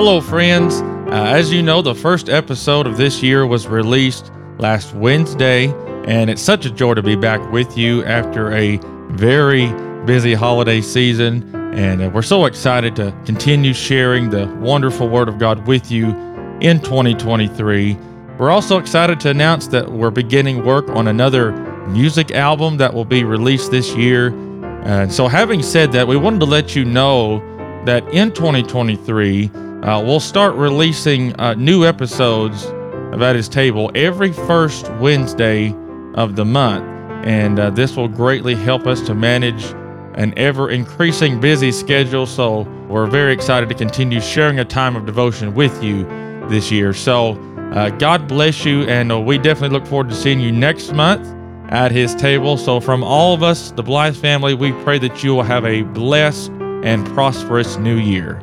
Hello, 0.00 0.20
friends. 0.20 0.80
Uh, 1.10 1.24
as 1.26 1.52
you 1.52 1.60
know, 1.60 1.82
the 1.82 1.92
first 1.92 2.28
episode 2.28 2.86
of 2.86 2.96
this 2.96 3.20
year 3.20 3.44
was 3.44 3.66
released 3.66 4.30
last 4.58 4.94
Wednesday, 4.94 5.74
and 6.06 6.30
it's 6.30 6.40
such 6.40 6.64
a 6.64 6.70
joy 6.70 6.94
to 6.94 7.02
be 7.02 7.16
back 7.16 7.40
with 7.50 7.76
you 7.76 8.04
after 8.04 8.52
a 8.52 8.76
very 9.10 9.66
busy 10.04 10.34
holiday 10.34 10.80
season. 10.80 11.52
And 11.74 12.00
uh, 12.00 12.10
we're 12.14 12.22
so 12.22 12.44
excited 12.44 12.94
to 12.94 13.12
continue 13.26 13.74
sharing 13.74 14.30
the 14.30 14.46
wonderful 14.60 15.08
Word 15.08 15.28
of 15.28 15.40
God 15.40 15.66
with 15.66 15.90
you 15.90 16.10
in 16.60 16.80
2023. 16.80 17.98
We're 18.38 18.50
also 18.50 18.78
excited 18.78 19.18
to 19.18 19.30
announce 19.30 19.66
that 19.66 19.90
we're 19.90 20.12
beginning 20.12 20.64
work 20.64 20.88
on 20.90 21.08
another 21.08 21.50
music 21.88 22.30
album 22.30 22.76
that 22.76 22.94
will 22.94 23.04
be 23.04 23.24
released 23.24 23.72
this 23.72 23.92
year. 23.96 24.28
And 24.84 25.12
so, 25.12 25.26
having 25.26 25.60
said 25.60 25.90
that, 25.90 26.06
we 26.06 26.16
wanted 26.16 26.38
to 26.38 26.46
let 26.46 26.76
you 26.76 26.84
know 26.84 27.40
that 27.84 28.06
in 28.14 28.30
2023, 28.30 29.50
uh, 29.82 30.02
we'll 30.04 30.18
start 30.18 30.54
releasing 30.56 31.38
uh, 31.38 31.54
new 31.54 31.84
episodes 31.84 32.64
of 33.12 33.22
At 33.22 33.36
His 33.36 33.48
Table 33.48 33.92
every 33.94 34.32
first 34.32 34.90
Wednesday 34.94 35.74
of 36.14 36.34
the 36.34 36.44
month. 36.44 36.84
And 37.24 37.58
uh, 37.60 37.70
this 37.70 37.96
will 37.96 38.08
greatly 38.08 38.56
help 38.56 38.86
us 38.86 39.00
to 39.02 39.14
manage 39.14 39.64
an 40.14 40.34
ever 40.36 40.70
increasing 40.70 41.40
busy 41.40 41.70
schedule. 41.70 42.26
So, 42.26 42.62
we're 42.88 43.06
very 43.06 43.32
excited 43.32 43.68
to 43.68 43.74
continue 43.74 44.20
sharing 44.20 44.58
a 44.58 44.64
time 44.64 44.96
of 44.96 45.06
devotion 45.06 45.54
with 45.54 45.84
you 45.84 46.04
this 46.48 46.72
year. 46.72 46.92
So, 46.92 47.32
uh, 47.72 47.90
God 47.90 48.26
bless 48.26 48.64
you, 48.64 48.82
and 48.84 49.12
uh, 49.12 49.20
we 49.20 49.38
definitely 49.38 49.78
look 49.78 49.86
forward 49.86 50.08
to 50.08 50.14
seeing 50.14 50.40
you 50.40 50.50
next 50.50 50.92
month 50.92 51.28
at 51.70 51.92
His 51.92 52.14
table. 52.14 52.56
So, 52.56 52.80
from 52.80 53.04
all 53.04 53.34
of 53.34 53.42
us, 53.42 53.70
the 53.70 53.82
Blythe 53.82 54.16
family, 54.16 54.54
we 54.54 54.72
pray 54.82 54.98
that 54.98 55.22
you 55.22 55.34
will 55.34 55.42
have 55.42 55.64
a 55.64 55.82
blessed 55.82 56.50
and 56.82 57.06
prosperous 57.08 57.76
new 57.76 57.96
year. 57.96 58.42